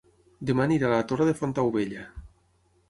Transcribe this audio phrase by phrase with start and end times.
[0.49, 2.09] Dema aniré a La Torre de Fontaubella